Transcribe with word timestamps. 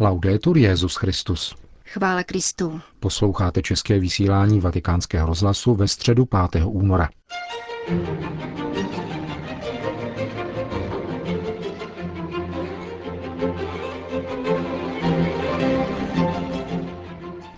Laudetur 0.00 0.58
Jezus 0.58 0.96
Christus. 0.96 1.54
Chvále 1.86 2.24
Kristu. 2.24 2.80
Posloucháte 3.00 3.62
české 3.62 3.98
vysílání 3.98 4.60
Vatikánského 4.60 5.26
rozhlasu 5.26 5.74
ve 5.74 5.88
středu 5.88 6.26
5. 6.50 6.64
února. 6.64 7.08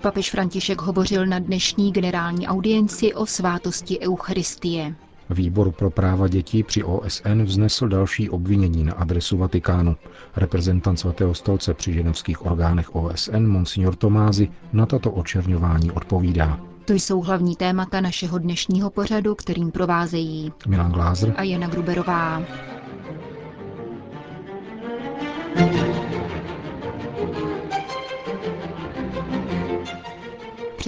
Papež 0.00 0.30
František 0.30 0.80
hovořil 0.80 1.26
na 1.26 1.38
dnešní 1.38 1.92
generální 1.92 2.48
audienci 2.48 3.14
o 3.14 3.26
svátosti 3.26 4.00
Eucharistie. 4.00 4.94
Výbor 5.30 5.72
pro 5.72 5.90
práva 5.90 6.28
dětí 6.28 6.62
při 6.62 6.84
OSN 6.84 7.42
vznesl 7.42 7.88
další 7.88 8.30
obvinění 8.30 8.84
na 8.84 8.92
adresu 8.92 9.36
Vatikánu. 9.38 9.96
Reprezentant 10.36 10.98
svatého 11.00 11.34
stolce 11.34 11.74
při 11.74 11.92
ženevských 11.92 12.46
orgánech 12.46 12.94
OSN 12.94 13.46
Monsignor 13.46 13.96
Tomázy 13.96 14.48
na 14.72 14.86
tato 14.86 15.10
očerňování 15.10 15.90
odpovídá. 15.92 16.60
To 16.84 16.92
jsou 16.92 17.20
hlavní 17.22 17.56
témata 17.56 18.00
našeho 18.00 18.38
dnešního 18.38 18.90
pořadu, 18.90 19.34
kterým 19.34 19.70
provázejí 19.70 20.52
Milan 20.68 20.92
Glázer 20.92 21.34
a 21.36 21.42
Jana 21.42 21.66
Gruberová. 21.68 22.42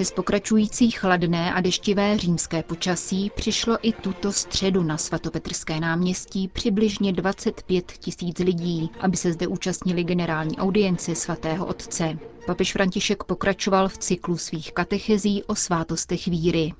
Přes 0.01 0.11
pokračující 0.11 0.91
chladné 0.91 1.53
a 1.53 1.61
deštivé 1.61 2.17
římské 2.17 2.63
počasí 2.63 3.31
přišlo 3.35 3.77
i 3.81 3.93
tuto 3.93 4.31
středu 4.31 4.83
na 4.83 4.97
svatopetrské 4.97 5.79
náměstí 5.79 6.47
přibližně 6.47 7.13
25 7.13 7.91
tisíc 7.91 8.39
lidí, 8.39 8.89
aby 8.99 9.17
se 9.17 9.33
zde 9.33 9.47
účastnili 9.47 10.03
generální 10.03 10.57
audience 10.57 11.15
svatého 11.15 11.65
otce. 11.65 12.17
Papež 12.45 12.73
František 12.73 13.23
pokračoval 13.23 13.89
v 13.89 13.97
cyklu 13.97 14.37
svých 14.37 14.73
katechezí 14.73 15.43
o 15.43 15.55
svátostech 15.55 16.27
víry. 16.27 16.73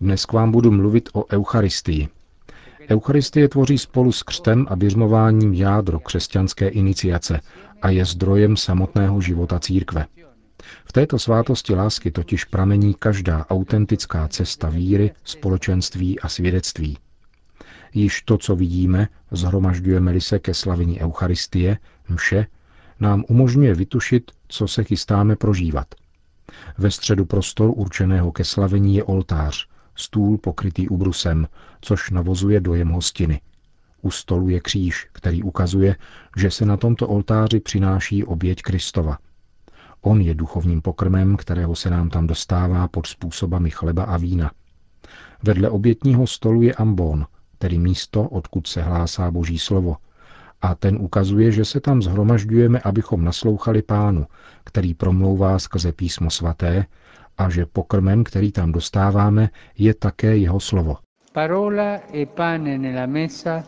Dnes 0.00 0.26
k 0.26 0.32
vám 0.32 0.50
budu 0.50 0.70
mluvit 0.70 1.08
o 1.12 1.24
Eucharistii. 1.32 2.08
Eucharistie 2.90 3.48
tvoří 3.48 3.78
spolu 3.78 4.12
s 4.12 4.22
křtem 4.22 4.66
a 4.70 4.76
běžmováním 4.76 5.54
jádro 5.54 6.00
křesťanské 6.00 6.68
iniciace 6.68 7.40
a 7.82 7.90
je 7.90 8.04
zdrojem 8.04 8.56
samotného 8.56 9.20
života 9.20 9.58
církve. 9.58 10.06
V 10.84 10.92
této 10.92 11.18
svátosti 11.18 11.74
lásky 11.74 12.10
totiž 12.10 12.44
pramení 12.44 12.94
každá 12.94 13.46
autentická 13.46 14.28
cesta 14.28 14.68
víry, 14.68 15.10
společenství 15.24 16.20
a 16.20 16.28
svědectví. 16.28 16.98
Již 17.94 18.22
to, 18.22 18.38
co 18.38 18.56
vidíme, 18.56 19.08
zhromažďujeme-li 19.30 20.20
se 20.20 20.38
ke 20.38 20.54
slavení 20.54 21.00
Eucharistie, 21.00 21.78
mše, 22.08 22.46
nám 23.00 23.24
umožňuje 23.28 23.74
vytušit, 23.74 24.30
co 24.48 24.68
se 24.68 24.84
chystáme 24.84 25.36
prožívat. 25.36 25.86
Ve 26.78 26.90
středu 26.90 27.24
prostoru 27.24 27.72
určeného 27.72 28.32
ke 28.32 28.44
slavení 28.44 28.94
je 28.94 29.04
oltář, 29.04 29.66
stůl 29.96 30.38
pokrytý 30.38 30.88
ubrusem, 30.88 31.48
což 31.80 32.10
navozuje 32.10 32.60
dojem 32.60 32.88
hostiny. 32.88 33.40
U 34.02 34.10
stolu 34.10 34.48
je 34.48 34.60
kříž, 34.60 35.08
který 35.12 35.42
ukazuje, 35.42 35.96
že 36.36 36.50
se 36.50 36.64
na 36.66 36.76
tomto 36.76 37.08
oltáři 37.08 37.60
přináší 37.60 38.24
oběť 38.24 38.62
Kristova. 38.62 39.18
On 40.00 40.20
je 40.20 40.34
duchovním 40.34 40.82
pokrmem, 40.82 41.36
kterého 41.36 41.76
se 41.76 41.90
nám 41.90 42.10
tam 42.10 42.26
dostává 42.26 42.88
pod 42.88 43.06
způsobami 43.06 43.70
chleba 43.70 44.04
a 44.04 44.16
vína. 44.16 44.50
Vedle 45.42 45.70
obětního 45.70 46.26
stolu 46.26 46.62
je 46.62 46.74
ambon, 46.74 47.26
tedy 47.58 47.78
místo, 47.78 48.22
odkud 48.22 48.66
se 48.66 48.82
hlásá 48.82 49.30
Boží 49.30 49.58
slovo. 49.58 49.96
A 50.62 50.74
ten 50.74 50.96
ukazuje, 51.00 51.52
že 51.52 51.64
se 51.64 51.80
tam 51.80 52.02
zhromažďujeme, 52.02 52.80
abychom 52.80 53.24
naslouchali 53.24 53.82
pánu, 53.82 54.26
který 54.64 54.94
promlouvá 54.94 55.58
skrze 55.58 55.92
písmo 55.92 56.30
svaté 56.30 56.86
a 57.38 57.50
že 57.50 57.66
pokrmem, 57.66 58.24
který 58.24 58.52
tam 58.52 58.72
dostáváme, 58.72 59.50
je 59.78 59.94
také 59.94 60.36
jeho 60.36 60.60
slovo. 60.60 60.96
Parola 61.32 62.00
e 62.14 62.26
pane 62.26 62.78
nella 62.78 63.06
messa 63.06 63.64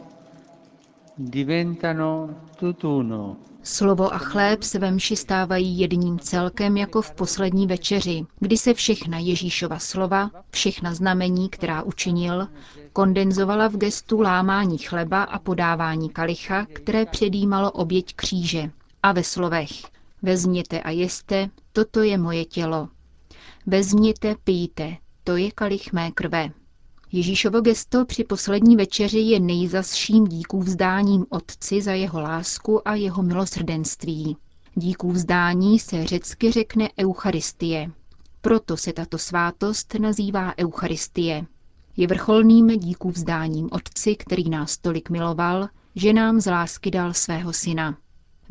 diventano 1.19 2.31
tutt'uno. 2.57 3.37
Slovo 3.63 4.15
a 4.15 4.19
chléb 4.19 4.63
se 4.63 4.79
ve 4.79 4.91
mši 4.91 5.17
stávají 5.17 5.79
jedním 5.79 6.19
celkem 6.19 6.77
jako 6.77 7.03
v 7.03 7.15
poslední 7.15 7.67
večeři, 7.67 8.25
kdy 8.41 8.57
se 8.57 8.75
všechna 8.75 9.19
Ježíšova 9.19 9.79
slova, 9.79 10.31
všechna 10.51 10.95
znamení, 10.95 11.49
která 11.49 11.83
učinil, 11.83 12.49
kondenzovala 12.93 13.69
v 13.69 13.77
gestu 13.77 14.21
lámání 14.21 14.79
chleba 14.79 15.23
a 15.23 15.39
podávání 15.39 16.11
kalicha, 16.11 16.67
které 16.73 17.07
předjímalo 17.07 17.71
oběť 17.71 18.15
kříže. 18.15 18.71
A 19.03 19.13
ve 19.13 19.23
slovech 19.23 19.69
Vezměte 20.23 20.81
a 20.81 20.91
jeste, 20.91 21.51
toto 21.73 22.03
je 22.03 22.19
moje 22.19 22.45
tělo. 22.45 22.89
Vezměte, 23.69 24.35
pijte, 24.45 24.97
to 25.25 25.37
je 25.37 25.51
kalich 25.51 25.93
mé 25.93 26.11
krve. 26.11 26.51
Ježíšovo 27.13 27.61
gesto 27.61 28.05
při 28.05 28.25
poslední 28.25 28.77
večeři 28.77 29.19
je 29.19 29.41
nejzasším 29.41 30.25
díků 30.25 30.61
vzdáním 30.61 31.27
Otci 31.29 31.83
za 31.83 31.93
jeho 31.93 32.21
lásku 32.21 32.89
a 32.89 32.95
jeho 32.95 33.23
milosrdenství. 33.23 34.37
Díků 34.75 35.13
vzdání 35.13 35.79
se 35.79 36.07
řecky 36.07 36.53
řekne 36.53 36.91
Eucharistie. 37.01 37.91
Proto 38.41 38.77
se 38.77 38.93
tato 38.93 39.19
svátost 39.19 39.95
nazývá 39.95 40.55
Eucharistie. 40.59 41.47
Je 41.97 42.07
vrcholným 42.07 42.69
díků 42.69 43.11
vzdáním 43.11 43.69
Otci, 43.73 44.17
který 44.17 44.51
nás 44.51 44.79
tolik 44.79 45.11
miloval, 45.11 45.69
že 45.95 46.13
nám 46.13 46.41
z 46.41 46.51
lásky 46.51 46.91
dal 46.91 47.15
svého 47.15 47.53
syna. 47.53 47.99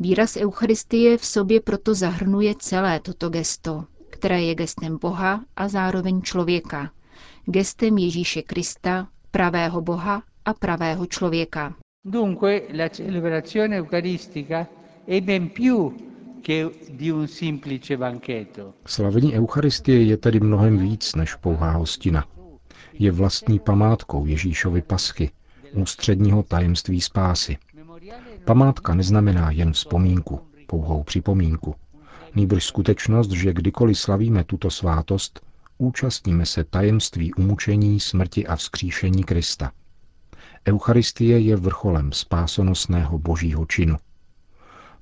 Výraz 0.00 0.36
Eucharistie 0.36 1.18
v 1.18 1.24
sobě 1.24 1.60
proto 1.60 1.94
zahrnuje 1.94 2.54
celé 2.58 3.00
toto 3.00 3.28
gesto, 3.28 3.84
které 4.16 4.42
je 4.42 4.54
gestem 4.54 4.98
Boha 4.98 5.44
a 5.56 5.68
zároveň 5.68 6.22
člověka, 6.22 6.90
gestem 7.44 7.98
Ježíše 7.98 8.42
Krista, 8.42 9.08
pravého 9.30 9.80
Boha 9.80 10.22
a 10.44 10.54
pravého 10.54 11.06
člověka. 11.06 11.74
Dunque 12.04 12.60
la 12.78 12.88
celebrazione 12.88 13.76
eucaristica 13.76 14.66
è 15.06 15.20
ben 15.20 15.48
più 15.48 15.92
che 16.42 16.70
di 16.90 17.10
un 17.12 17.28
semplice 17.28 17.96
banchetto. 17.96 18.74
Slavení 18.86 19.34
Eucharistie 19.34 20.02
je 20.02 20.16
tedy 20.16 20.40
mnohem 20.40 20.78
víc 20.78 21.14
než 21.14 21.34
pouhá 21.34 21.70
hostina. 21.70 22.24
Je 22.92 23.12
vlastní 23.12 23.58
památkou 23.58 24.26
Ježíšovy 24.26 24.82
paschy, 24.82 25.30
ústředního 25.72 26.42
tajemství 26.42 27.00
spásy. 27.00 27.56
Památka 28.44 28.94
neznamená 28.94 29.50
jen 29.50 29.72
vzpomínku, 29.72 30.40
pouhou 30.66 31.02
připomínku. 31.02 31.74
Nýbrž 32.36 32.64
skutečnost, 32.64 33.30
že 33.30 33.52
kdykoliv 33.52 33.98
slavíme 33.98 34.44
tuto 34.44 34.70
svátost, 34.70 35.40
účastníme 35.78 36.46
se 36.46 36.64
tajemství 36.64 37.34
umučení, 37.34 38.00
smrti 38.00 38.46
a 38.46 38.56
vzkříšení 38.56 39.24
Krista. 39.24 39.72
Eucharistie 40.68 41.38
je 41.38 41.56
vrcholem 41.56 42.12
spásonosného 42.12 43.18
božího 43.18 43.66
činu. 43.66 43.96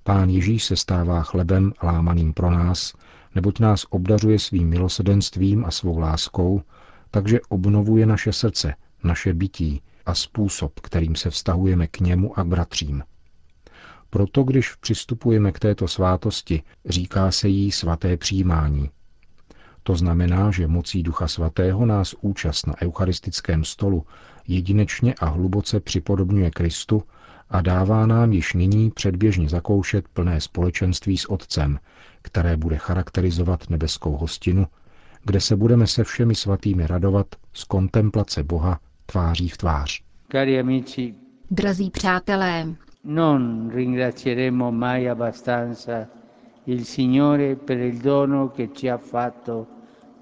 Pán 0.03 0.31
Ježíš 0.31 0.65
se 0.65 0.77
stává 0.77 1.23
chlebem 1.23 1.73
lámaným 1.83 2.33
pro 2.33 2.51
nás, 2.51 2.93
neboť 3.35 3.59
nás 3.59 3.87
obdařuje 3.91 4.39
svým 4.39 4.69
milosedenstvím 4.69 5.65
a 5.65 5.71
svou 5.71 5.99
láskou, 5.99 6.63
takže 7.11 7.41
obnovuje 7.49 8.07
naše 8.07 8.33
srdce, 8.33 8.75
naše 9.05 9.35
bytí 9.35 9.83
a 10.07 10.15
způsob, 10.15 10.81
kterým 10.81 11.17
se 11.17 11.31
vztahujeme 11.31 11.87
k 11.87 12.01
němu 12.01 12.39
a 12.39 12.45
bratřím. 12.45 13.03
Proto, 14.15 14.43
když 14.43 14.75
přistupujeme 14.75 15.53
k 15.53 15.59
této 15.59 15.89
svátosti, 15.89 16.63
říká 16.85 17.31
se 17.31 17.49
jí 17.49 17.73
svaté 17.73 18.17
přijímání. 18.17 18.91
To 19.83 19.97
znamená, 19.97 20.51
že 20.51 20.67
mocí 20.67 21.03
Ducha 21.03 21.29
Svatého 21.29 21.87
nás 21.87 22.15
účast 22.21 22.67
na 22.67 22.75
eucharistickém 22.83 23.65
stolu 23.65 24.07
jedinečně 24.49 25.15
a 25.15 25.27
hluboce 25.27 25.81
připodobňuje 25.81 26.51
Kristu 26.51 27.03
a 27.51 27.61
dává 27.61 28.07
nám 28.07 28.33
již 28.33 28.53
nyní 28.53 28.91
předběžně 28.91 29.49
zakoušet 29.49 30.09
plné 30.09 30.41
společenství 30.41 31.19
s 31.19 31.31
Otcem, 31.31 31.79
které 32.23 32.57
bude 32.57 32.77
charakterizovat 32.77 33.71
nebeskou 33.71 34.17
hostinu, 34.17 34.67
kde 35.25 35.41
se 35.41 35.57
budeme 35.57 35.87
se 35.87 36.05
všemi 36.05 36.35
svatými 36.35 36.87
radovat 36.87 37.27
z 37.53 37.65
kontemplace 37.65 38.43
Boha 38.45 38.81
tváří 39.07 39.49
v 39.49 39.57
tvář. 39.57 40.01
Drazí 41.51 41.91
přátelé, 41.91 42.67
non 43.05 43.69
ringrazieremo 43.73 44.71
mai 44.71 45.07
abbastanza 45.09 46.09
il 46.65 46.85
Signore 46.85 47.57
per 47.57 47.79
il 47.79 47.99
dono 47.99 48.51
che 48.51 48.71
ci 48.73 48.89
ha 48.89 48.99
fatto 48.99 49.67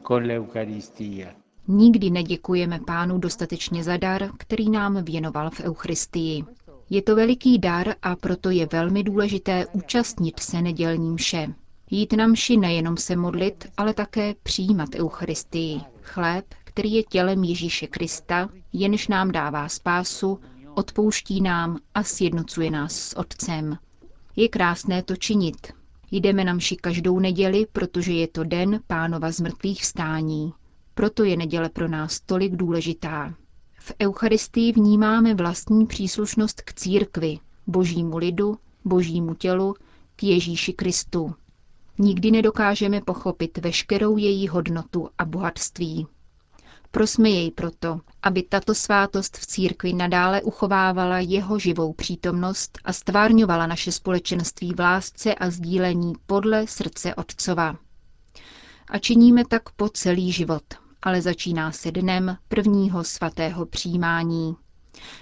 con 0.02 0.22
l'Eucaristia. 0.24 1.34
Nikdy 1.68 2.10
neděkujeme 2.10 2.80
pánu 2.80 3.18
dostatečně 3.18 3.82
za 3.84 3.96
dar, 3.96 4.30
který 4.38 4.70
nám 4.70 5.04
věnoval 5.04 5.50
v 5.50 5.60
Eucharistii. 5.60 6.44
Je 6.90 7.02
to 7.02 7.16
veliký 7.16 7.58
dar 7.58 7.94
a 8.02 8.16
proto 8.16 8.50
je 8.50 8.68
velmi 8.72 9.02
důležité 9.02 9.66
účastnit 9.72 10.40
se 10.40 10.62
nedělním 10.62 11.14
mše. 11.14 11.54
Jít 11.90 12.12
na 12.12 12.26
mši 12.26 12.56
nejenom 12.56 12.96
se 12.96 13.16
modlit, 13.16 13.68
ale 13.76 13.94
také 13.94 14.34
přijímat 14.42 14.88
Eucharistii, 14.94 15.80
chléb, 16.02 16.44
který 16.64 16.92
je 16.92 17.02
tělem 17.02 17.44
Ježíše 17.44 17.86
Krista, 17.86 18.48
jenž 18.72 19.08
nám 19.08 19.32
dává 19.32 19.68
spásu, 19.68 20.38
odpouští 20.74 21.40
nám 21.40 21.78
a 21.94 22.02
sjednocuje 22.02 22.70
nás 22.70 22.92
s 22.92 23.16
Otcem. 23.18 23.78
Je 24.36 24.48
krásné 24.48 25.02
to 25.02 25.16
činit. 25.16 25.66
Jdeme 26.10 26.44
na 26.44 26.52
mši 26.52 26.76
každou 26.76 27.18
neděli, 27.18 27.66
protože 27.72 28.12
je 28.12 28.28
to 28.28 28.44
den 28.44 28.80
pánova 28.86 29.30
zmrtvých 29.30 29.82
vstání. 29.82 30.52
Proto 30.94 31.24
je 31.24 31.36
neděle 31.36 31.68
pro 31.68 31.88
nás 31.88 32.20
tolik 32.20 32.56
důležitá. 32.56 33.34
V 33.78 33.92
Eucharistii 34.02 34.72
vnímáme 34.72 35.34
vlastní 35.34 35.86
příslušnost 35.86 36.60
k 36.62 36.72
církvi, 36.72 37.38
božímu 37.66 38.16
lidu, 38.18 38.58
božímu 38.84 39.34
tělu, 39.34 39.74
k 40.16 40.22
Ježíši 40.22 40.72
Kristu. 40.72 41.34
Nikdy 41.98 42.30
nedokážeme 42.30 43.00
pochopit 43.00 43.58
veškerou 43.58 44.16
její 44.16 44.48
hodnotu 44.48 45.08
a 45.18 45.24
bohatství. 45.24 46.06
Prosme 46.94 47.30
jej 47.30 47.50
proto, 47.50 48.00
aby 48.22 48.42
tato 48.42 48.74
svátost 48.74 49.36
v 49.38 49.46
církvi 49.46 49.92
nadále 49.92 50.42
uchovávala 50.42 51.18
jeho 51.18 51.58
živou 51.58 51.92
přítomnost 51.92 52.78
a 52.84 52.92
stvárňovala 52.92 53.66
naše 53.66 53.92
společenství 53.92 54.72
v 54.74 54.80
lásce 54.80 55.34
a 55.34 55.50
sdílení 55.50 56.12
podle 56.26 56.66
srdce 56.66 57.14
Otcova. 57.14 57.76
A 58.88 58.98
činíme 58.98 59.44
tak 59.44 59.70
po 59.70 59.88
celý 59.88 60.32
život, 60.32 60.62
ale 61.02 61.22
začíná 61.22 61.72
se 61.72 61.92
dnem 61.92 62.36
prvního 62.48 63.04
svatého 63.04 63.66
přijímání. 63.66 64.56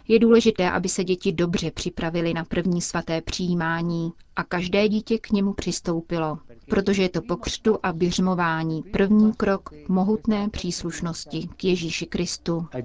Je 0.09 0.19
důležité, 0.19 0.71
aby 0.71 0.89
se 0.89 1.05
děti 1.05 1.33
dobře 1.33 1.71
připravili 1.71 2.35
na 2.35 2.45
první 2.45 2.83
svaté 2.83 3.21
přijímání 3.21 4.13
a 4.37 4.45
každé 4.45 4.89
dítě 4.89 5.19
k 5.19 5.31
němu 5.31 5.53
přistoupilo, 5.53 6.39
protože 6.69 7.03
je 7.03 7.09
to 7.09 7.23
pokřtu 7.23 7.79
a 7.83 7.93
běžmování 7.93 8.83
první 8.83 9.33
krok 9.33 9.71
mohutné 9.89 10.49
příslušnosti 10.49 11.49
k 11.57 11.65
Ježíši 11.65 12.07
Kristu. 12.07 12.67
E 12.75 12.83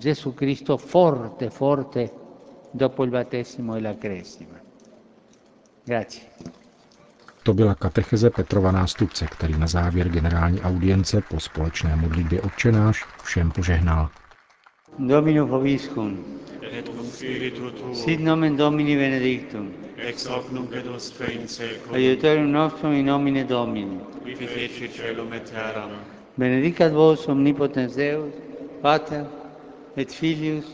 to 7.43 7.53
byla 7.53 7.75
katecheze 7.75 8.29
Petrova 8.29 8.71
nástupce, 8.71 9.27
který 9.27 9.57
na 9.57 9.67
závěr 9.67 10.09
generální 10.09 10.61
audience 10.61 11.21
po 11.29 11.39
společné 11.39 11.95
modlitbě 11.95 12.41
odčenáš 12.41 13.05
všem 13.23 13.51
požehnal. 13.51 14.09
Domino 14.97 15.45
Hoviscum. 15.45 16.17
Et 16.61 16.87
cum 16.89 17.05
spiritu 17.05 17.71
tuo. 17.71 17.93
Sit 17.93 18.19
nomen 18.19 18.55
Domini 18.55 18.95
benedictum. 18.95 19.69
Ex 19.97 20.25
hoc 20.25 20.49
nunc 20.51 20.73
et 20.73 20.85
usque 20.95 21.31
in 21.31 21.47
seculum. 21.47 21.95
Aiuterium 21.95 22.51
nostrum 22.51 22.93
in 22.93 23.05
nomine 23.05 23.45
Domini. 23.45 23.99
Qui 24.23 24.47
feci 24.47 24.89
celum 24.91 25.33
et 25.33 25.51
terram. 25.51 25.89
Benedicat 26.35 26.91
vos 26.91 27.27
omnipotens 27.27 27.95
Deus, 27.95 28.33
Pater 28.81 29.25
et 29.95 30.11
Filius 30.11 30.65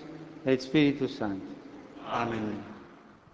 et 0.46 0.62
Spiritus 0.62 1.18
Sanctus. 1.18 1.56
Amen. 2.12 2.58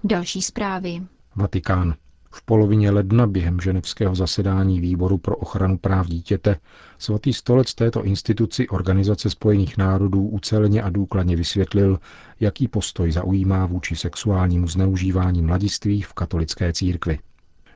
Další 0.03 0.41
zprávy. 0.41 1.01
Vatikán. 1.35 1.95
V 2.31 2.45
polovině 2.45 2.91
ledna 2.91 3.27
během 3.27 3.59
ženevského 3.59 4.15
zasedání 4.15 4.81
Výboru 4.81 5.17
pro 5.17 5.35
ochranu 5.35 5.77
práv 5.77 6.07
dítěte 6.07 6.55
svatý 6.97 7.33
stolec 7.33 7.73
této 7.75 8.03
instituci 8.03 8.67
Organizace 8.67 9.29
spojených 9.29 9.77
národů 9.77 10.27
uceleně 10.27 10.83
a 10.83 10.89
důkladně 10.89 11.35
vysvětlil, 11.35 11.99
jaký 12.39 12.67
postoj 12.67 13.11
zaujímá 13.11 13.65
vůči 13.65 13.95
sexuálnímu 13.95 14.67
zneužívání 14.67 15.41
mladistvých 15.41 16.07
v 16.07 16.13
katolické 16.13 16.73
církvi. 16.73 17.19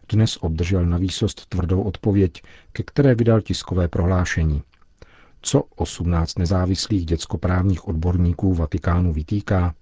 Dnes 0.10 0.38
obdržel 0.42 0.86
na 0.86 0.98
výsost 0.98 1.46
tvrdou 1.46 1.82
odpověď, 1.82 2.42
ke 2.72 2.84
které 2.84 3.16
vydal 3.16 3.42
tiskové 3.42 3.88
prohlášení. 3.88 4.62
Co 5.42 5.64
18 5.76 6.40
nezávislých 6.40 7.06
dětskoprávních 7.06 7.88
odborníků 7.88 8.54
Vatikánu 8.54 9.14
vytýká, 9.14 9.74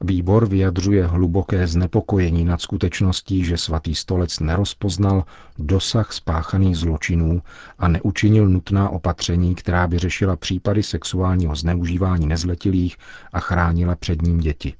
Výbor 0.00 0.48
vyjadřuje 0.48 1.06
hluboké 1.06 1.66
znepokojení 1.66 2.44
nad 2.44 2.60
skutečností, 2.60 3.44
že 3.44 3.56
svatý 3.56 3.94
stolec 3.94 4.40
nerozpoznal 4.40 5.24
dosah 5.58 6.12
spáchaných 6.12 6.76
zločinů 6.76 7.42
a 7.78 7.88
neučinil 7.88 8.48
nutná 8.48 8.88
opatření, 8.90 9.54
která 9.54 9.86
by 9.86 9.98
řešila 9.98 10.36
případy 10.36 10.82
sexuálního 10.82 11.56
zneužívání 11.56 12.26
nezletilých 12.26 12.96
a 13.32 13.40
chránila 13.40 13.94
před 13.96 14.22
ním 14.22 14.38
děti. 14.38 14.74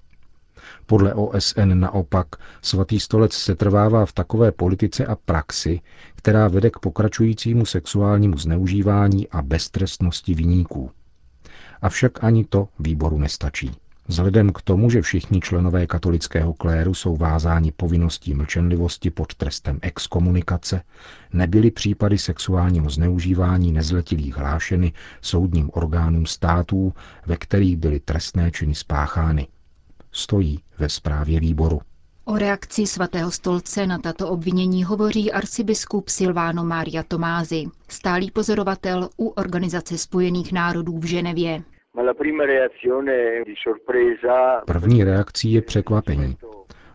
Podle 0.87 1.15
OSN 1.15 1.81
naopak 1.81 2.27
svatý 2.63 3.01
stolec 3.01 3.33
se 3.33 3.55
trvává 3.55 4.07
v 4.07 4.13
takové 4.13 4.53
politice 4.53 5.07
a 5.07 5.17
praxi, 5.17 5.81
která 6.15 6.49
vede 6.49 6.71
k 6.71 6.79
pokračujícímu 6.79 7.67
sexuálnímu 7.67 8.39
zneužívání 8.39 9.29
a 9.29 9.43
beztrestnosti 9.43 10.35
viníků. 10.35 10.91
Avšak 11.83 12.25
ani 12.25 12.45
to 12.45 12.69
výboru 12.79 13.19
nestačí. 13.19 13.71
Vzhledem 14.09 14.53
k 14.53 14.63
tomu, 14.63 14.91
že 14.91 15.03
všichni 15.03 15.41
členové 15.41 15.87
katolického 15.87 16.53
kléru 16.55 16.95
jsou 16.95 17.17
vázáni 17.17 17.73
povinností 17.73 18.35
mlčenlivosti 18.35 19.11
pod 19.11 19.35
trestem 19.35 19.79
exkomunikace, 19.83 20.83
nebyly 21.33 21.71
případy 21.71 22.19
sexuálního 22.19 22.91
zneužívání 22.91 23.73
nezletilých 23.73 24.37
hlášeny 24.37 24.93
soudním 25.23 25.71
orgánům 25.73 26.27
států, 26.27 26.93
ve 27.27 27.37
kterých 27.37 27.77
byly 27.77 28.01
trestné 28.01 28.51
činy 28.51 28.75
spáchány. 28.75 29.47
Stojí 30.13 30.61
ve 30.79 30.89
zprávě 30.89 31.41
výboru. 31.41 31.81
O 32.25 32.39
reakci 32.39 32.87
svatého 32.87 33.31
stolce 33.31 33.87
na 33.87 33.99
tato 33.99 34.29
obvinění 34.29 34.85
hovoří 34.85 35.33
arcibiskup 35.33 36.09
Silvano 36.09 36.65
Maria 36.65 37.03
Tomázy, 37.03 37.65
stálý 37.89 38.31
pozorovatel 38.31 39.09
u 39.17 39.29
Organizace 39.29 39.99
spojených 39.99 40.53
národů 40.53 40.99
v 40.99 41.05
Ženevě. 41.05 41.63
První 44.67 45.05
reakcí 45.05 45.53
je 45.53 45.63
překvapení. 45.63 46.37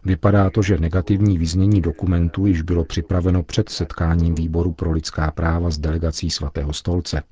Vypadá 0.06 0.50
to, 0.50 0.62
že 0.62 0.78
negativní 0.78 1.38
vyznění 1.38 1.82
dokumentu 1.82 2.46
již 2.46 2.62
bylo 2.62 2.86
připraveno 2.86 3.44
před 3.44 3.70
setkáním 3.70 4.36
výboru 4.36 4.72
pro 4.72 4.92
lidská 4.92 5.32
práva 5.32 5.70
s 5.70 5.78
delegací 5.78 6.30
svatého 6.30 6.74
stolce. 6.74 7.24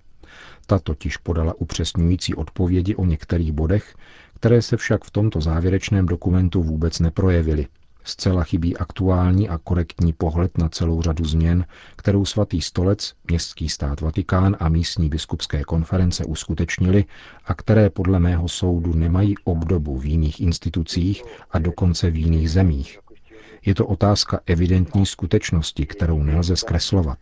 Ta 0.68 0.80
totiž 0.80 1.18
podala 1.18 1.54
upřesňující 1.58 2.36
odpovědi 2.36 2.96
o 2.96 3.06
některých 3.06 3.52
bodech, 3.52 3.96
které 4.36 4.62
se 4.62 4.78
však 4.78 5.04
v 5.04 5.12
tomto 5.12 5.42
závěrečném 5.42 6.06
dokumentu 6.06 6.64
vůbec 6.64 7.00
neprojevily. 7.00 7.68
Zcela 8.04 8.44
chybí 8.44 8.78
aktuální 8.78 9.50
a 9.50 9.58
korektní 9.58 10.14
pohled 10.14 10.58
na 10.58 10.70
celou 10.70 11.02
řadu 11.02 11.26
změn, 11.26 11.66
kterou 11.96 12.26
svatý 12.26 12.62
stolec, 12.62 13.14
městský 13.30 13.70
stát 13.70 14.02
Vatikán 14.02 14.58
a 14.60 14.70
místní 14.70 15.10
biskupské 15.10 15.64
konference 15.64 16.26
uskutečnili 16.26 17.06
a 17.46 17.54
které 17.54 17.90
podle 17.90 18.20
mého 18.20 18.48
soudu 18.48 18.94
nemají 18.94 19.36
obdobu 19.44 19.98
v 19.98 20.06
jiných 20.06 20.42
institucích 20.42 21.24
a 21.52 21.60
dokonce 21.60 22.10
v 22.10 22.16
jiných 22.16 22.52
zemích. 22.52 23.00
Je 23.66 23.76
to 23.76 23.88
otázka 23.88 24.40
evidentní 24.46 25.06
skutečnosti, 25.06 25.86
kterou 25.86 26.24
nelze 26.24 26.56
zkreslovat. 26.56 27.18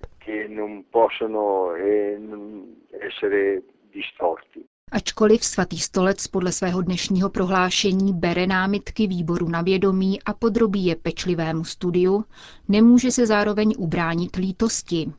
Ačkoliv 4.91 5.45
svatý 5.45 5.79
stolec 5.79 6.27
podle 6.27 6.51
svého 6.51 6.81
dnešního 6.81 7.29
prohlášení 7.29 8.13
bere 8.13 8.47
námitky 8.47 9.07
výboru 9.07 9.49
na 9.49 9.61
vědomí 9.61 10.23
a 10.23 10.33
podrobí 10.33 10.85
je 10.85 10.95
pečlivému 10.95 11.63
studiu, 11.63 12.25
nemůže 12.67 13.11
se 13.11 13.25
zároveň 13.27 13.73
ubránit 13.77 14.35
lítosti. 14.35 15.11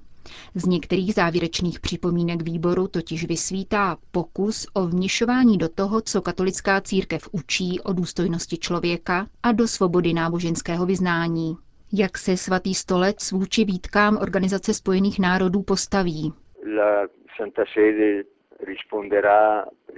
Z 0.54 0.66
některých 0.66 1.14
závěrečných 1.14 1.80
připomínek 1.80 2.42
výboru 2.42 2.88
totiž 2.88 3.26
vysvítá 3.26 3.96
pokus 4.10 4.66
o 4.72 4.86
vměšování 4.86 5.58
do 5.58 5.68
toho, 5.68 6.00
co 6.00 6.22
katolická 6.22 6.80
církev 6.80 7.28
učí 7.32 7.80
o 7.80 7.92
důstojnosti 7.92 8.58
člověka 8.58 9.26
a 9.42 9.52
do 9.52 9.68
svobody 9.68 10.12
náboženského 10.12 10.86
vyznání. 10.86 11.56
Jak 11.92 12.18
se 12.18 12.36
svatý 12.36 12.74
stolec 12.74 13.32
vůči 13.32 13.64
výtkám 13.64 14.16
Organizace 14.16 14.74
spojených 14.74 15.18
národů 15.18 15.62
postaví? 15.62 16.32
La 16.76 17.06
Santa 17.36 17.62
Sede 17.74 18.22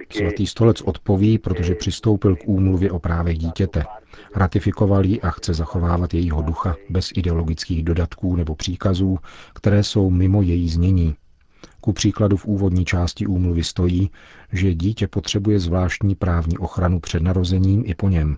Svatý 0.09 0.47
stolec 0.47 0.81
odpoví, 0.81 1.37
protože 1.37 1.75
přistoupil 1.75 2.35
k 2.35 2.39
úmluvě 2.45 2.91
o 2.91 2.99
právech 2.99 3.37
dítěte. 3.37 3.83
Ratifikoval 4.35 5.05
ji 5.05 5.21
a 5.21 5.29
chce 5.29 5.53
zachovávat 5.53 6.13
jejího 6.13 6.41
ducha 6.41 6.75
bez 6.89 7.09
ideologických 7.15 7.83
dodatků 7.83 8.35
nebo 8.35 8.55
příkazů, 8.55 9.17
které 9.53 9.83
jsou 9.83 10.09
mimo 10.09 10.41
její 10.41 10.69
znění. 10.69 11.15
Ku 11.81 11.93
příkladu 11.93 12.37
v 12.37 12.45
úvodní 12.45 12.85
části 12.85 13.27
úmluvy 13.27 13.63
stojí, 13.63 14.11
že 14.51 14.73
dítě 14.73 15.07
potřebuje 15.07 15.59
zvláštní 15.59 16.15
právní 16.15 16.57
ochranu 16.57 16.99
před 16.99 17.23
narozením 17.23 17.83
i 17.85 17.95
po 17.95 18.09
něm. 18.09 18.37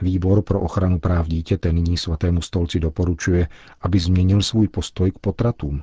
Výbor 0.00 0.42
pro 0.42 0.60
ochranu 0.60 0.98
práv 0.98 1.28
dítěte 1.28 1.72
nyní 1.72 1.96
svatému 1.96 2.42
stolci 2.42 2.80
doporučuje, 2.80 3.48
aby 3.80 3.98
změnil 3.98 4.42
svůj 4.42 4.68
postoj 4.68 5.10
k 5.10 5.18
potratům. 5.18 5.82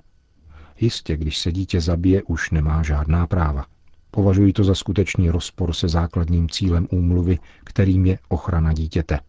Jistě, 0.80 1.18
když 1.18 1.38
se 1.38 1.52
dítě 1.52 1.82
zabije, 1.82 2.24
už 2.24 2.52
nemá 2.52 2.84
žádná 2.84 3.28
práva. 3.28 3.66
Považuji 4.12 4.54
to 4.54 4.64
za 4.64 4.76
skutečný 4.76 5.30
rozpor 5.30 5.74
se 5.74 5.88
základním 5.88 6.50
cílem 6.50 6.88
úmluvy, 6.92 7.38
kterým 7.64 8.06
je 8.06 8.18
ochrana 8.30 8.74
dítěte. 8.74 9.20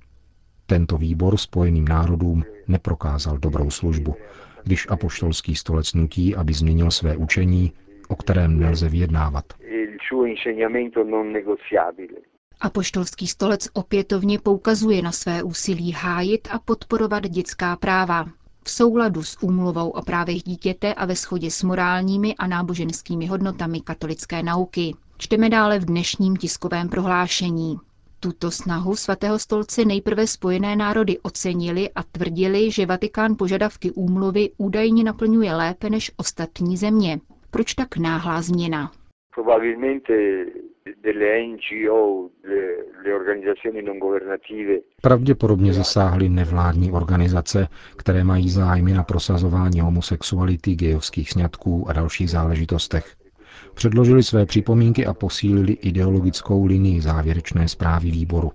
Tento 0.66 0.98
výbor 0.98 1.36
spojeným 1.36 1.88
národům 1.88 2.44
neprokázal 2.68 3.38
dobrou 3.38 3.70
službu, 3.70 4.16
když 4.64 4.86
apoštolský 4.90 5.56
stolec 5.56 5.94
nutí, 5.94 6.36
aby 6.36 6.52
změnil 6.52 6.90
své 6.90 7.16
učení, 7.16 7.72
o 8.08 8.16
kterém 8.16 8.58
nelze 8.60 8.88
vyjednávat. 8.88 9.44
Apoštolský 12.60 13.26
stolec 13.26 13.68
opětovně 13.72 14.38
poukazuje 14.38 15.02
na 15.02 15.12
své 15.12 15.42
úsilí 15.42 15.92
hájit 15.92 16.48
a 16.52 16.58
podporovat 16.58 17.28
dětská 17.28 17.76
práva 17.76 18.26
v 18.66 18.70
souladu 18.70 19.22
s 19.22 19.42
úmluvou 19.42 19.90
o 19.90 20.02
právech 20.02 20.42
dítěte 20.42 20.94
a 20.94 21.06
ve 21.06 21.14
shodě 21.14 21.50
s 21.50 21.62
morálními 21.62 22.34
a 22.34 22.46
náboženskými 22.46 23.26
hodnotami 23.26 23.80
katolické 23.80 24.42
nauky. 24.42 24.94
Čteme 25.18 25.48
dále 25.48 25.78
v 25.78 25.84
dnešním 25.84 26.36
tiskovém 26.36 26.88
prohlášení. 26.88 27.76
Tuto 28.20 28.50
snahu 28.50 28.96
svatého 28.96 29.38
stolce 29.38 29.84
nejprve 29.84 30.26
spojené 30.26 30.76
národy 30.76 31.18
ocenili 31.18 31.90
a 31.90 32.02
tvrdili, 32.02 32.70
že 32.70 32.86
Vatikán 32.86 33.36
požadavky 33.38 33.90
úmluvy 33.90 34.50
údajně 34.58 35.04
naplňuje 35.04 35.54
lépe 35.54 35.90
než 35.90 36.10
ostatní 36.16 36.76
země. 36.76 37.20
Proč 37.50 37.74
tak 37.74 37.96
náhlá 37.96 38.42
změna? 38.42 38.92
Pravděpodobně 45.02 45.72
zasáhly 45.72 46.28
nevládní 46.28 46.92
organizace, 46.92 47.68
které 47.96 48.24
mají 48.24 48.50
zájmy 48.50 48.92
na 48.92 49.02
prosazování 49.02 49.80
homosexuality, 49.80 50.74
gejovských 50.74 51.30
sňatků 51.30 51.88
a 51.88 51.92
dalších 51.92 52.30
záležitostech. 52.30 53.16
Předložili 53.74 54.22
své 54.22 54.46
připomínky 54.46 55.06
a 55.06 55.14
posílili 55.14 55.72
ideologickou 55.72 56.66
linii 56.66 57.00
závěrečné 57.00 57.68
zprávy 57.68 58.10
výboru. 58.10 58.52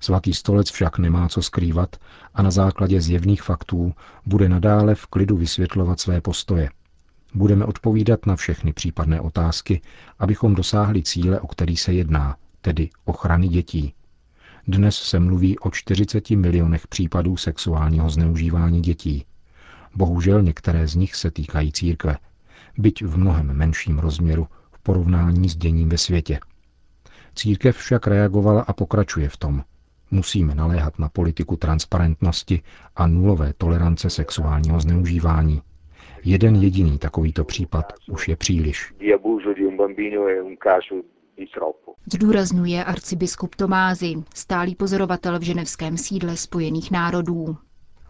Svatý 0.00 0.34
stolec 0.34 0.70
však 0.70 0.98
nemá 0.98 1.28
co 1.28 1.42
skrývat 1.42 1.96
a 2.34 2.42
na 2.42 2.50
základě 2.50 3.00
zjevných 3.00 3.42
faktů 3.42 3.92
bude 4.26 4.48
nadále 4.48 4.94
v 4.94 5.06
klidu 5.06 5.36
vysvětlovat 5.36 6.00
své 6.00 6.20
postoje– 6.20 6.68
Budeme 7.34 7.64
odpovídat 7.64 8.26
na 8.26 8.36
všechny 8.36 8.72
případné 8.72 9.20
otázky, 9.20 9.80
abychom 10.18 10.54
dosáhli 10.54 11.02
cíle, 11.02 11.40
o 11.40 11.46
který 11.46 11.76
se 11.76 11.92
jedná, 11.92 12.36
tedy 12.60 12.90
ochrany 13.04 13.48
dětí. 13.48 13.94
Dnes 14.68 14.96
se 14.96 15.20
mluví 15.20 15.58
o 15.58 15.70
40 15.70 16.30
milionech 16.30 16.86
případů 16.86 17.36
sexuálního 17.36 18.10
zneužívání 18.10 18.80
dětí. 18.80 19.24
Bohužel 19.94 20.42
některé 20.42 20.88
z 20.88 20.94
nich 20.94 21.14
se 21.14 21.30
týkají 21.30 21.72
církve, 21.72 22.16
byť 22.78 23.02
v 23.04 23.16
mnohem 23.18 23.46
menším 23.46 23.98
rozměru 23.98 24.48
v 24.72 24.78
porovnání 24.82 25.48
s 25.48 25.56
děním 25.56 25.88
ve 25.88 25.98
světě. 25.98 26.40
Církev 27.34 27.76
však 27.76 28.06
reagovala 28.06 28.62
a 28.62 28.72
pokračuje 28.72 29.28
v 29.28 29.36
tom. 29.36 29.64
Musíme 30.10 30.54
naléhat 30.54 30.98
na 30.98 31.08
politiku 31.08 31.56
transparentnosti 31.56 32.62
a 32.96 33.06
nulové 33.06 33.52
tolerance 33.52 34.10
sexuálního 34.10 34.80
zneužívání. 34.80 35.62
Jeden 36.24 36.54
jediný 36.54 36.98
takovýto 36.98 37.44
případ 37.44 37.92
už 38.10 38.28
je 38.28 38.36
příliš. 38.36 38.94
Zdůrazňuje 42.12 42.84
arcibiskup 42.84 43.54
Tomázy, 43.54 44.14
stálý 44.34 44.74
pozorovatel 44.74 45.38
v 45.38 45.42
ženevském 45.42 45.96
sídle 45.96 46.36
Spojených 46.36 46.90
národů. 46.90 47.56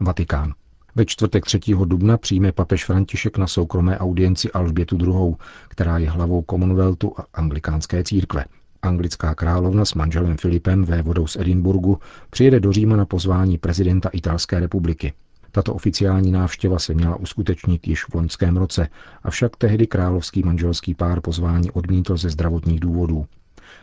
Vatikán. 0.00 0.52
Ve 0.94 1.04
čtvrtek 1.04 1.44
3. 1.44 1.60
dubna 1.84 2.18
přijme 2.18 2.52
papež 2.52 2.84
František 2.84 3.38
na 3.38 3.46
soukromé 3.46 3.98
audienci 3.98 4.52
Alžbětu 4.52 4.96
II., 4.96 5.34
která 5.68 5.98
je 5.98 6.10
hlavou 6.10 6.44
Commonwealthu 6.50 7.20
a 7.20 7.26
anglikánské 7.34 8.04
církve. 8.04 8.44
Anglická 8.82 9.34
královna 9.34 9.84
s 9.84 9.94
manželem 9.94 10.36
Filipem, 10.36 10.84
vévodou 10.84 11.26
z 11.26 11.36
Edinburgu, 11.36 11.98
přijede 12.30 12.60
do 12.60 12.72
Říma 12.72 12.96
na 12.96 13.04
pozvání 13.04 13.58
prezidenta 13.58 14.08
Italské 14.12 14.60
republiky. 14.60 15.12
Tato 15.52 15.74
oficiální 15.74 16.32
návštěva 16.32 16.78
se 16.78 16.94
měla 16.94 17.16
uskutečnit 17.16 17.88
již 17.88 18.04
v 18.04 18.14
loňském 18.14 18.56
roce, 18.56 18.88
avšak 19.22 19.56
tehdy 19.56 19.86
královský 19.86 20.42
manželský 20.42 20.94
pár 20.94 21.20
pozvání 21.20 21.70
odmítl 21.70 22.16
ze 22.16 22.30
zdravotních 22.30 22.80
důvodů. 22.80 23.26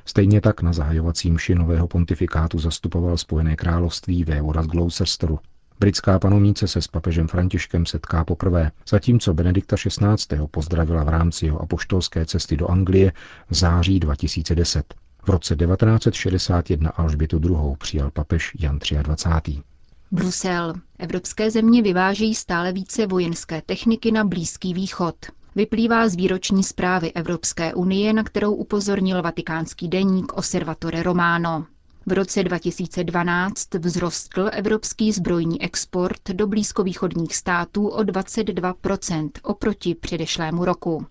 Stejně 0.06 0.42
tak 0.42 0.62
na 0.62 0.74
zahajovací 0.74 1.32
mši 1.32 1.56
nového 1.56 1.88
pontifikátu 1.88 2.60
zastupoval 2.60 3.18
Spojené 3.18 3.56
království 3.56 4.24
vévoda 4.24 4.64
z 4.64 4.68
Gloucesteru. 4.68 5.40
Britská 5.80 6.20
panovnice 6.20 6.68
se 6.68 6.82
s 6.82 6.88
papežem 6.88 7.28
Františkem 7.28 7.86
setká 7.86 8.26
poprvé, 8.26 8.72
zatímco 8.90 9.34
Benedikta 9.34 9.76
XVI. 9.76 10.48
pozdravila 10.52 11.04
v 11.04 11.10
rámci 11.10 11.46
jeho 11.46 11.62
apoštolské 11.62 12.26
cesty 12.26 12.58
do 12.58 12.68
Anglie 12.68 13.12
v 13.50 13.56
září 13.56 14.00
2010. 14.00 14.94
V 15.26 15.30
roce 15.30 15.56
1961 15.56 16.90
Alžbětu 16.90 17.40
II. 17.44 17.76
přijal 17.78 18.12
papež 18.12 18.52
Jan 18.60 18.80
23. 19.04 19.62
Brusel. 20.12 20.74
Evropské 21.00 21.52
země 21.52 21.82
vyvážejí 21.82 22.36
stále 22.36 22.72
více 22.74 23.08
vojenské 23.08 23.62
techniky 23.62 24.12
na 24.12 24.24
Blízký 24.24 24.74
východ. 24.74 25.16
Vyplývá 25.56 26.10
z 26.10 26.16
výroční 26.16 26.64
zprávy 26.64 27.12
Evropské 27.14 27.74
unie, 27.74 28.14
na 28.14 28.24
kterou 28.24 28.54
upozornil 28.54 29.22
vatikánský 29.22 29.88
deník 29.88 30.34
Osservatore 30.34 31.04
Romano. 31.04 31.66
V 32.06 32.12
roce 32.12 32.44
2012 32.44 33.68
vzrostl 33.82 34.50
evropský 34.54 35.12
zbrojní 35.12 35.62
export 35.62 36.30
do 36.34 36.48
blízkovýchodních 36.48 37.36
států 37.36 37.88
o 37.88 38.02
22% 38.04 39.30
oproti 39.44 39.96
předešlému 39.96 40.66
roku. 40.66 41.06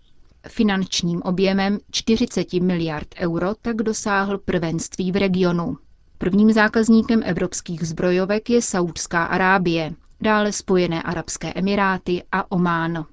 Finančním 0.49 1.23
objemem 1.23 1.79
40 1.91 2.53
miliard 2.53 3.09
euro 3.19 3.55
tak 3.63 3.77
dosáhl 3.77 4.39
prvenství 4.39 5.13
v 5.13 5.17
regionu. 5.17 5.77
Prvním 6.19 6.53
zákazníkem 6.53 7.23
evropských 7.25 7.87
zbrojovek 7.89 8.51
je 8.51 8.63
Saudská 8.63 9.25
Arábie, 9.25 9.93
dále 10.21 10.53
Spojené 10.53 11.03
arabské 11.03 11.53
emiráty 11.57 12.23
a 12.33 12.53
Omán. 12.53 13.05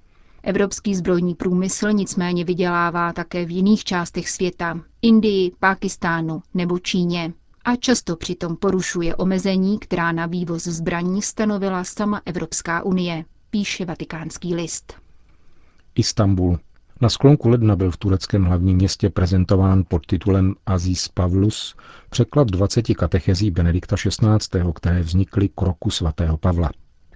Evropský 0.44 0.96
zbrojní 0.96 1.36
průmysl 1.36 1.92
nicméně 1.92 2.44
vydělává 2.46 3.14
také 3.14 3.46
v 3.46 3.52
jiných 3.52 3.84
částech 3.84 4.30
světa, 4.30 4.80
Indii, 5.02 5.52
Pákistánu 5.60 6.42
nebo 6.54 6.80
Číně 6.80 7.34
a 7.66 7.76
často 7.76 8.16
přitom 8.16 8.56
porušuje 8.58 9.16
omezení, 9.16 9.80
která 9.80 10.12
na 10.12 10.26
vývoz 10.26 10.64
zbraní 10.64 11.22
stanovila 11.22 11.84
sama 11.84 12.22
Evropská 12.26 12.84
unie, 12.84 13.26
píše 13.50 13.86
vatikánský 13.86 14.56
list. 14.56 14.94
Istanbul. 15.96 16.60
Na 17.04 17.10
sklonku 17.10 17.50
ledna 17.50 17.76
byl 17.76 17.92
v 17.92 17.98
tureckém 17.98 18.44
hlavním 18.44 18.78
městě 18.78 19.10
prezentován 19.10 19.84
pod 19.88 20.06
titulem 20.06 20.56
Aziz 20.66 21.08
Pavlus 21.08 21.76
překlad 22.10 22.48
20 22.48 22.82
katechezí 22.82 23.52
Benedikta 23.52 23.96
XVI., 23.96 24.60
které 24.76 25.02
vznikly 25.02 25.50
k 25.50 25.62
roku 25.62 25.90
svatého 25.90 26.38
Pavla. 26.38 26.70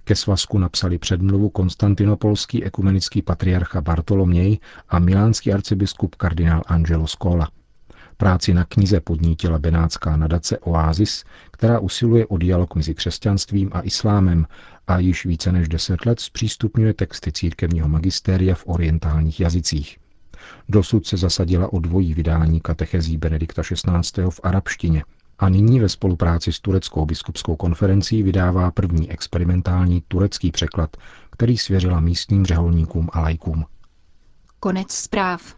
Ke 0.04 0.16
svazku 0.16 0.58
napsali 0.58 0.98
předmluvu 0.98 1.48
konstantinopolský 1.48 2.64
ekumenický 2.64 3.22
patriarcha 3.22 3.80
Bartoloměj 3.80 4.58
a 4.88 4.98
milánský 4.98 5.52
arcibiskup 5.52 6.14
kardinál 6.14 6.62
Angelo 6.66 7.06
Scola. 7.06 7.48
Práci 8.20 8.54
na 8.54 8.64
knize 8.64 9.00
podnítila 9.00 9.58
benátská 9.58 10.16
nadace 10.16 10.58
Oasis, 10.58 11.24
která 11.50 11.78
usiluje 11.78 12.26
o 12.26 12.38
dialog 12.38 12.74
mezi 12.74 12.94
křesťanstvím 12.94 13.70
a 13.72 13.80
islámem 13.80 14.46
a 14.86 14.98
již 14.98 15.26
více 15.26 15.52
než 15.52 15.68
deset 15.68 16.06
let 16.06 16.20
zpřístupňuje 16.20 16.94
texty 16.94 17.32
církevního 17.32 17.88
magistéria 17.88 18.54
v 18.54 18.62
orientálních 18.66 19.40
jazycích. 19.40 19.98
Dosud 20.68 21.06
se 21.06 21.16
zasadila 21.16 21.72
o 21.72 21.78
dvojí 21.78 22.14
vydání 22.14 22.60
katechezí 22.60 23.16
Benedikta 23.16 23.62
XVI. 23.62 24.22
v 24.30 24.40
arabštině 24.42 25.04
a 25.38 25.48
nyní 25.48 25.80
ve 25.80 25.88
spolupráci 25.88 26.52
s 26.52 26.60
Tureckou 26.60 27.06
biskupskou 27.06 27.56
konferencí 27.56 28.22
vydává 28.22 28.70
první 28.70 29.10
experimentální 29.10 30.02
turecký 30.08 30.50
překlad, 30.50 30.96
který 31.30 31.58
svěřila 31.58 32.00
místním 32.00 32.46
řeholníkům 32.46 33.08
a 33.12 33.20
lajkům. 33.20 33.64
Konec 34.60 34.92
zpráv. 34.92 35.57